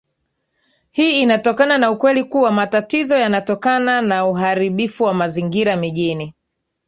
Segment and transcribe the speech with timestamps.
[0.91, 6.33] Hii inatokana na ukweli kuwa matatizo yanayotokana na uharibifu wa mazingira mijini